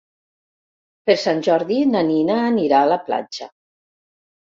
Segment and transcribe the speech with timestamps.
[1.09, 3.53] Per Sant Jordi na Nina anirà a la platja.